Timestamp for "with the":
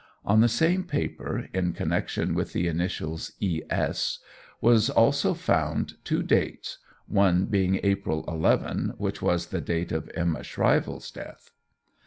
2.33-2.67